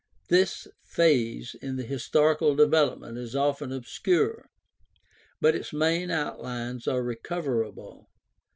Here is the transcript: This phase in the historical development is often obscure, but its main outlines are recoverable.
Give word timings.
This 0.29 0.67
phase 0.83 1.53
in 1.61 1.75
the 1.75 1.83
historical 1.83 2.55
development 2.55 3.19
is 3.19 3.35
often 3.35 3.71
obscure, 3.71 4.49
but 5.39 5.53
its 5.53 5.71
main 5.73 6.09
outlines 6.09 6.87
are 6.87 7.03
recoverable. 7.03 8.09